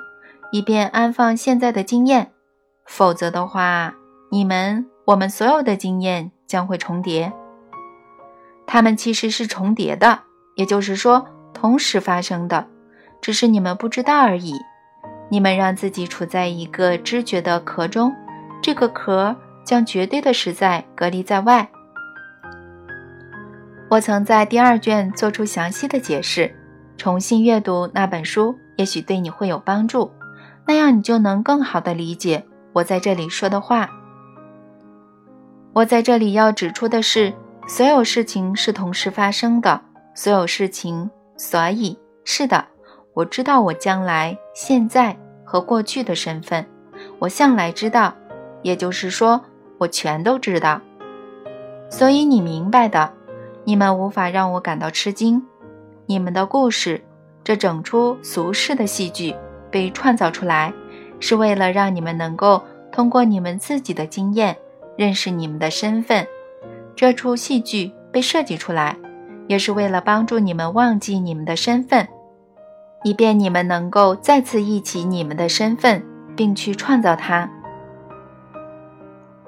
[0.51, 2.29] 以便安放现在的经验。
[2.85, 3.95] 否则的话，
[4.29, 7.33] 你们我们所有的经验将会重叠。
[8.67, 10.19] 它们其实是重叠的，
[10.53, 12.67] 也就是说同时发生的，
[13.21, 14.53] 只是你们不知道而已。
[15.29, 18.13] 你们让自己处在一个知觉的壳中，
[18.61, 21.67] 这个壳将绝对的实在隔离在外。
[23.89, 26.55] 我曾在第二卷做出详细的解释，
[26.99, 30.11] 重新阅读那本书，也许对你会有帮助，
[30.67, 33.89] 那样你就能更好的理解我在这里说的话。
[35.71, 37.33] 我在这里要指出的是，
[37.69, 39.79] 所有事情是同时发生的，
[40.13, 42.65] 所有事情，所以是的。
[43.13, 46.65] 我知道我将来、现在和过去的身份，
[47.17, 48.13] 我向来知道，
[48.61, 49.41] 也就是说，
[49.77, 50.81] 我全都知道。
[51.89, 53.13] 所以你明白的，
[53.63, 55.41] 你们无法让我感到吃惊。
[56.09, 56.99] 你们的故事，
[57.43, 59.35] 这整出俗世的戏剧
[59.69, 60.73] 被创造出来，
[61.19, 64.57] 是为了让你们能够通过你们自己的经验
[64.97, 66.25] 认识你们的身份。
[66.95, 68.97] 这出戏剧被设计出来，
[69.45, 72.07] 也是为了帮助你们忘记你们的身份。
[73.03, 76.03] 以便你们能够再次忆起你们的身份，
[76.35, 77.47] 并去创造它。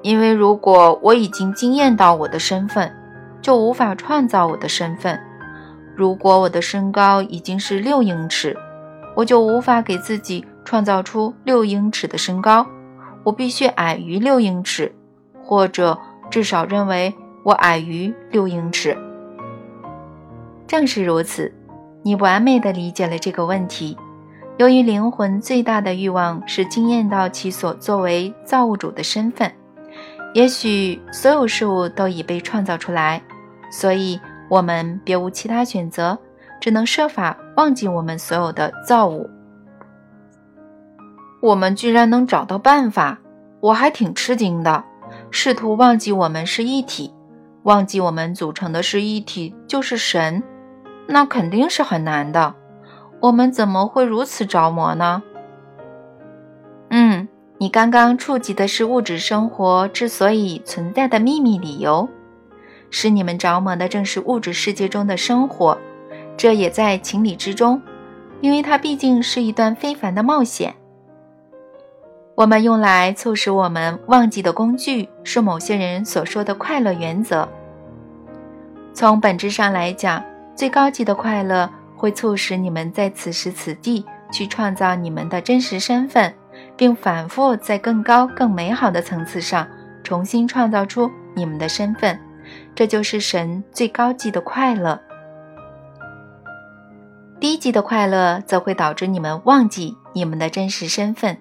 [0.03, 2.95] 因为如果我已经惊艳到我的身份，
[3.41, 5.19] 就无法创造我的身份。
[5.95, 8.57] 如果我的身高已经是六英尺，
[9.15, 12.65] 我就无法给自己创造出六英尺的身高。
[13.23, 14.91] 我必须矮于六英尺，
[15.43, 15.97] 或者
[16.29, 18.97] 至少认为我矮于六英尺。
[20.67, 21.53] 正是如此。
[22.03, 23.95] 你完美的理解了这个问题。
[24.57, 29.51] 由于灵魂最大的欲望是惊艳到其所作为造物主的身份，
[30.33, 33.21] 也许所有事物都已被创造出来，
[33.71, 34.19] 所以
[34.51, 36.19] 我们别无其他选择，
[36.59, 39.29] 只能设法忘记我们所有的造物。
[41.41, 43.17] 我们居然能找到办法，
[43.61, 44.83] 我还挺吃惊的。
[45.29, 47.13] 试图忘记我们是一体，
[47.63, 50.43] 忘记我们组成的是一体，就是神。
[51.07, 52.53] 那肯定是很难的，
[53.21, 55.23] 我们怎么会如此着魔呢？
[56.89, 57.25] 嗯，
[57.57, 62.09] 你刚刚触及的是物质生活之所以存在的秘密理由，
[62.91, 65.75] 使你们着魔的正是物质世界中的生活，
[66.37, 67.81] 这也在情理之中，
[68.41, 70.75] 因为它毕竟是一段非凡的冒险。
[72.35, 77.49] 我们用来促使我们忘记的工具是某些人所说的快乐原则。
[78.93, 80.23] 从本质上来讲。
[80.53, 86.31] 最高级的快乐会促使你们在此时此地去创造你们的真实身份，
[86.75, 89.65] 并反复在更高、更美好的层次上
[90.03, 92.19] 重新创造出你们的身份。
[92.75, 94.99] 这就是神最高级的快乐。
[97.39, 101.37] 低级的快乐则会导致你们忘记你们的真实身份。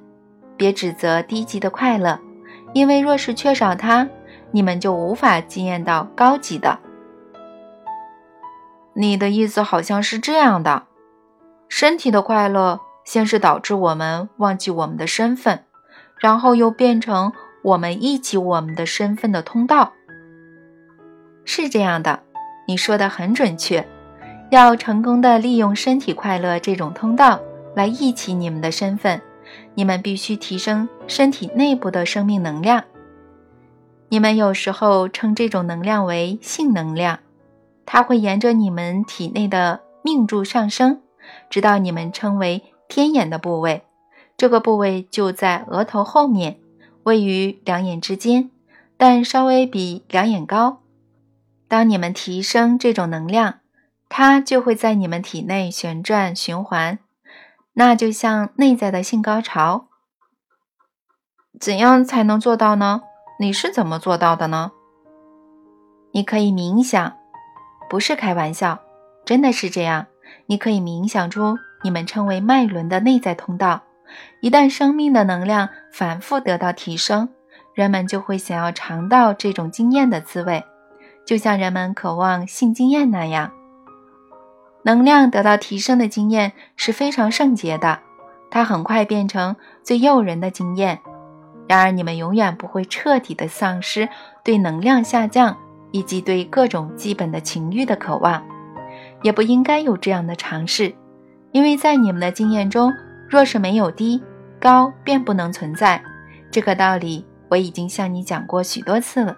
[0.57, 2.19] 别指责低级的快乐，
[2.75, 4.09] 因为若是缺少它，
[4.51, 6.79] 你们就无法惊艳到高级的。
[8.93, 10.85] 你的意思好像是这样的：
[11.69, 15.65] 身体的快乐先是导致我们忘记我们的身份，
[16.19, 19.93] 然后又变成我们忆起我们的身份的通道。
[21.53, 22.21] 是这样的，
[22.69, 23.85] 你说的很准确。
[24.53, 27.41] 要成功的利用身体快乐这种通道
[27.75, 29.21] 来忆起你们的身份，
[29.75, 32.85] 你们必须提升身体内部的生命能量。
[34.11, 37.19] 你们有时候称这种能量为性能量。
[37.85, 41.01] 它会沿着你们体内的命柱上升，
[41.49, 43.83] 直到你们称为天眼的部位。
[44.37, 46.61] 这个部位就在额头后面，
[47.03, 48.51] 位于两眼之间，
[48.97, 50.80] 但稍微比两眼高。
[51.71, 53.61] 当你们提升这种能量，
[54.09, 56.99] 它就会在你们体内旋转循环，
[57.75, 59.87] 那就像内在的性高潮。
[61.61, 63.03] 怎样才能做到呢？
[63.39, 64.73] 你是怎么做到的呢？
[66.11, 67.17] 你可以冥想。
[67.89, 68.81] 不是开玩笑，
[69.25, 70.09] 真的是这样。
[70.47, 73.83] 你可以冥想出你们称为脉轮的内在通道。
[74.41, 77.29] 一旦生命的能量反复得到提升，
[77.75, 80.65] 人们就会想要尝到这种经验的滋味，
[81.27, 83.53] 就像人们渴望性经验那样。
[84.83, 88.01] 能量得到提升的经验是非常圣洁的，
[88.51, 90.99] 它很快变成最诱人的经验。
[91.69, 94.09] 然而，你们永远不会彻底的丧失
[94.43, 95.57] 对能量下降
[95.93, 98.43] 以及对各种基本的情欲的渴望，
[99.23, 100.93] 也不应该有这样的尝试，
[101.53, 102.93] 因为在你们的经验中，
[103.29, 104.21] 若是没有低，
[104.59, 106.03] 高便不能存在。
[106.51, 109.37] 这个道理我已经向你讲过许多次了。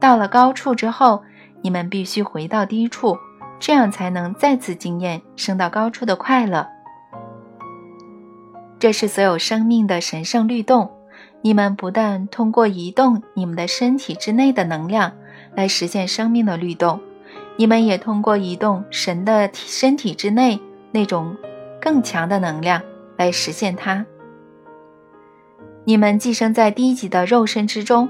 [0.00, 1.22] 到了高处之后，
[1.62, 3.16] 你们必须回到低处。
[3.60, 6.68] 这样才能再次经验升到高处的快乐。
[8.78, 10.88] 这是所有生命的神圣律动。
[11.42, 15.12] 你们不但通过移动你们的身体之内的能量
[15.54, 17.00] 来实现生命的律动，
[17.56, 20.60] 你们也通过移动神的身体之内
[20.92, 21.36] 那种
[21.80, 22.80] 更强的能量
[23.16, 24.06] 来实现它。
[25.84, 28.08] 你们寄生在低级的肉身之中，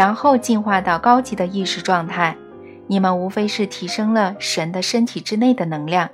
[0.00, 2.34] 然后进化到高级的意识状态。
[2.86, 6.08] 你们无非是提升了神的身体之内的能量，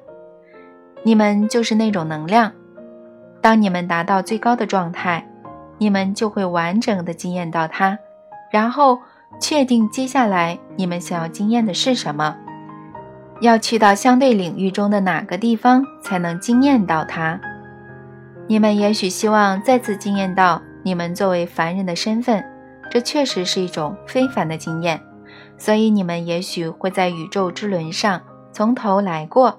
[1.05, 2.51] 你们就是那种能量。
[3.41, 5.25] 当你们达到最高的状态，
[5.79, 7.97] 你们就会完整的经验到它，
[8.51, 8.99] 然后
[9.39, 12.37] 确定接下来你们想要经验的是什么，
[13.41, 17.41] 要去到相对领域中的哪个地方才能经验到它。
[18.49, 22.45] 你们也许希望再次经验到你们作为凡人的身份，
[22.91, 25.01] 这确实是一种非凡的经验。
[25.59, 28.21] 所以你们也许会在宇宙之轮上
[28.53, 29.59] 从头来过，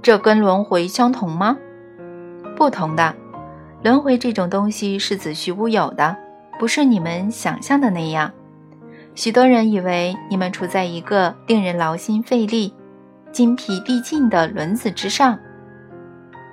[0.00, 1.58] 这跟轮回相同吗？
[2.56, 3.14] 不同的，
[3.82, 6.16] 轮回这种东西是子虚乌有的，
[6.58, 8.30] 不是你们想象的那样。
[9.14, 12.74] 许多人以为你们处在一个令人劳心费力、
[13.30, 15.38] 筋疲力尽的轮子之上，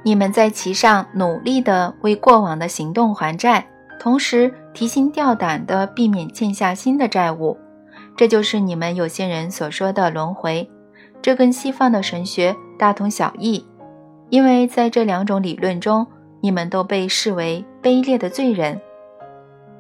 [0.03, 3.66] 你们在其上努力地为过往的行动还债，
[3.99, 7.57] 同时提心吊胆地避免欠下新的债务。
[8.15, 10.70] 这就是你们有些人所说的轮回，
[11.22, 13.65] 这跟西方的神学大同小异，
[14.30, 16.05] 因为在这两种理论中，
[16.41, 18.80] 你们都被视为卑劣的罪人，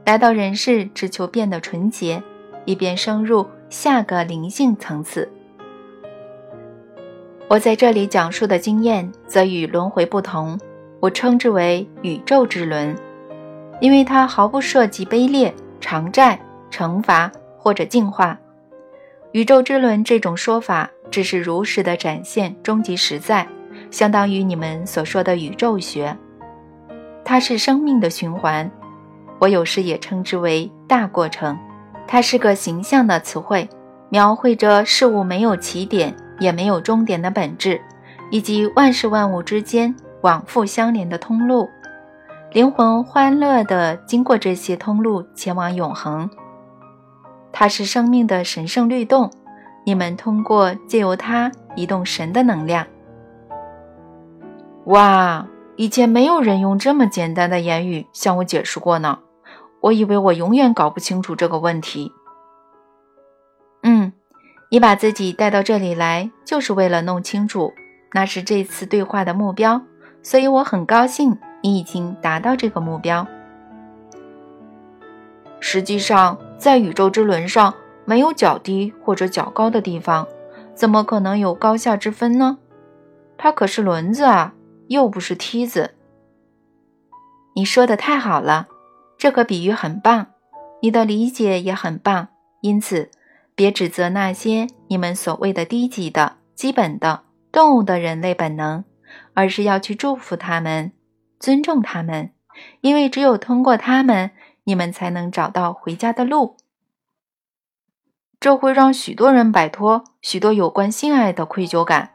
[0.05, 2.23] 来到人世只求变得纯洁，
[2.65, 5.29] 以便升入下个灵性层次。
[7.49, 10.57] 我在这里讲述的经验则与轮回不同，
[10.99, 12.95] 我称之为宇宙之轮，
[13.79, 16.39] 因为它毫不涉及卑劣、偿债、
[16.71, 17.31] 惩罚。
[17.61, 18.39] 或者进化，
[19.33, 23.45] 宇宙之轮这种说法只是如实的展现终极实在，
[23.91, 26.17] 相当于你们所说的宇宙学。
[27.25, 28.71] 它是生命的循环，
[29.39, 31.59] 我有时也称之为大过程。
[32.07, 33.67] 它是个形象的词汇，
[34.07, 37.79] 描绘着事物没有起点也没有终点的本质，
[38.31, 41.69] 以及万事万物之间往复相连的通路。
[42.51, 46.27] 灵魂欢乐地经过这些通路，前往永恒。
[47.51, 49.31] 它是生命的神圣律动，
[49.85, 52.87] 你们通过借由它移动神的能量。
[54.85, 59.19] 哇，以前没有人用这么简单的言语向我解释过呢，
[59.81, 62.11] 我以为我永远搞不清楚这个问题。
[63.83, 64.11] 嗯，
[64.71, 67.71] 你把自己带到这里来，就是为了弄清楚，
[68.13, 69.83] 那是这次对话的目标，
[70.23, 73.25] 所以我很高兴你已经达到这个目标。
[75.59, 77.73] 实际上，在宇宙之轮上
[78.05, 80.27] 没有较低或者较高的地方，
[80.73, 82.57] 怎么可能有高下之分呢？
[83.37, 84.53] 它可是轮子啊，
[84.87, 85.95] 又不是梯子。
[87.55, 88.67] 你说的太好了，
[89.17, 90.27] 这个比喻很棒，
[90.81, 92.29] 你的理解也很棒。
[92.61, 93.09] 因此，
[93.53, 98.83] 别指责那些你们所谓的低级的、基本的动物的人类本能，
[99.33, 100.91] 而是要去祝福他们，
[101.39, 102.31] 尊重他们，
[102.81, 104.31] 因为只有通过他们。
[104.65, 106.55] 你们才能找到回家的路，
[108.39, 112.11] 这会让许多人摆脱许多有关性爱的愧疚感。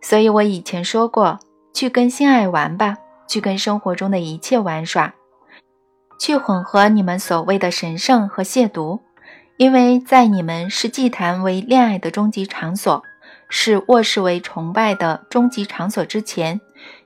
[0.00, 1.40] 所以我以前说过，
[1.74, 5.12] 去跟性爱玩吧，去跟生活中的一切玩耍，
[6.20, 9.00] 去混合你们所谓的神圣和亵渎，
[9.56, 13.02] 因为在你们视祭坛为恋爱的终极场所，
[13.48, 16.60] 视卧室为崇拜的终极场所之前，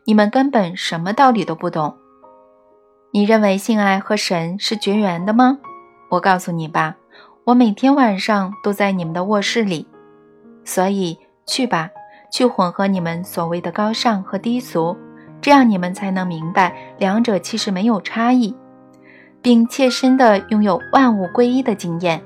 [0.07, 1.97] 你们根本什么道理都不懂。
[3.11, 5.59] 你认为性爱和神是绝缘的吗？
[6.11, 6.97] 我告诉你吧，
[7.45, 9.87] 我每天晚上都在你们的卧室里，
[10.65, 11.91] 所以去吧，
[12.31, 14.97] 去混合你们所谓的高尚和低俗，
[15.41, 18.55] 这样你们才能明白两者其实没有差异，
[19.41, 22.23] 并切身的拥有万物归一的经验。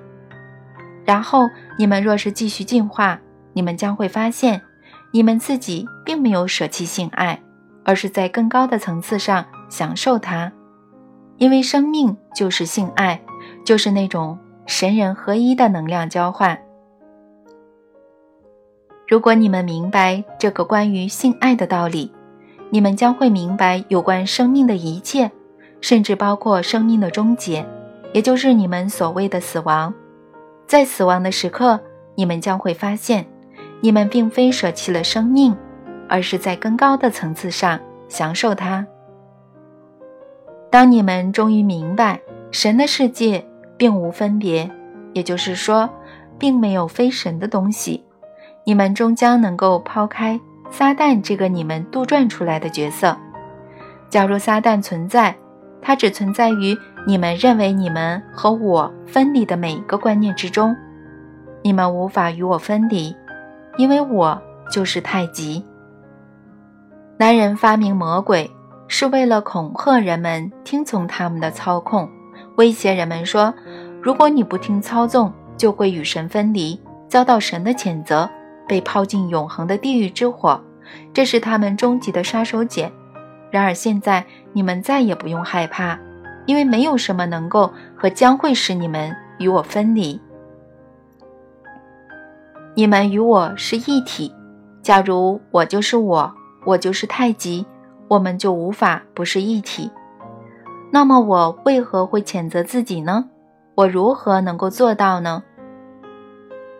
[1.04, 1.48] 然后
[1.78, 3.20] 你们若是继续进化，
[3.52, 4.60] 你们将会发现，
[5.12, 7.40] 你们自己并没有舍弃性爱，
[7.88, 10.52] 而是在更高的层次上享受它。
[11.38, 13.18] 因为生命就是性爱，
[13.64, 16.58] 就是那种神人合一的能量交换。
[19.06, 22.12] 如果你们明白这个关于性爱的道理，
[22.68, 25.30] 你们将会明白有关生命的一切，
[25.80, 27.64] 甚至包括生命的终结，
[28.12, 29.94] 也就是你们所谓的死亡。
[30.66, 31.80] 在死亡的时刻，
[32.16, 33.24] 你们将会发现，
[33.80, 35.56] 你们并非舍弃了生命，
[36.08, 37.78] 而是在更高的层次上
[38.08, 38.86] 享受它。
[40.70, 43.46] 当你们终于明白神的世界
[43.76, 44.70] 并无分别，
[45.12, 45.88] 也就是说，
[46.38, 48.04] 并没有非神的东西，
[48.64, 50.38] 你们终将能够抛开
[50.70, 53.16] 撒旦这个你们杜撰出来的角色。
[54.10, 55.34] 假如撒旦存在，
[55.80, 60.74] 它只存在于你们认为你们和我分离的每一个观念之中。
[61.62, 63.14] 你们无法与我分离，
[63.76, 64.40] 因为我
[64.70, 65.64] 就是太极。
[67.18, 68.50] 男人发明魔鬼。
[68.90, 72.08] 是为了恐吓人们听从他们的操控，
[72.56, 73.52] 威胁人们说
[74.00, 78.26] ：“如果你不听操纵，就会与神分离，遭到神的谴责，
[78.66, 80.58] 被抛进永恒的地狱之火。”
[81.12, 82.90] 这是他们终极的杀手锏。
[83.50, 85.98] 然而现在你们再也不用害怕，
[86.46, 90.18] 因为没有什么能够和将会使你们与我分离。
[92.74, 94.34] 你们与我是一体。
[94.82, 96.34] 假如我就是我，
[96.68, 97.66] 我就是太极。
[98.08, 99.90] 我们就无法不是一体。
[100.90, 103.28] 那么我为何会谴责自己呢？
[103.74, 105.42] 我如何能够做到呢？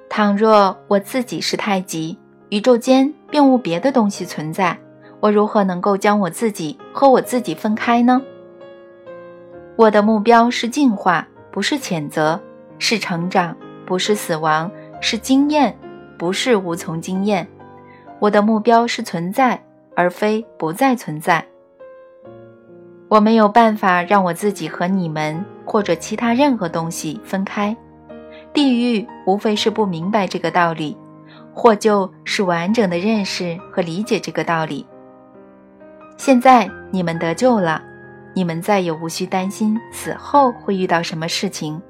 [0.09, 2.19] 倘若我自己是太极，
[2.49, 4.79] 宇宙间并无别的东西存在，
[5.21, 8.23] 我如何能够将我自己和我自己分开呢？
[9.77, 12.41] 我的目标是进化，不是谴责；
[12.79, 14.71] 是成长，不是死亡；
[15.03, 15.77] 是经验，
[16.19, 17.47] 不是无从经验。
[18.19, 19.63] 我的目标是存在。
[19.99, 21.45] 而非不再存在。
[23.09, 27.77] 我没有办法让我自己和你们或者其他任何东西分开。
[28.53, 30.97] 地狱无非是不明白这个道理，
[31.53, 34.87] 或就是完整的认识和理解这个道理。
[36.17, 37.83] 现在你们得救了，
[38.35, 41.83] 你们再也无需担心死后会遇到什么事情。